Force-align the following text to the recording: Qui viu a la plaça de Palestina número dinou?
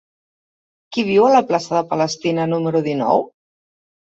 Qui 0.95 1.03
viu 1.09 1.27
a 1.27 1.35
la 1.35 1.43
plaça 1.51 1.77
de 1.79 1.83
Palestina 1.93 2.49
número 2.55 2.85
dinou? 2.89 3.23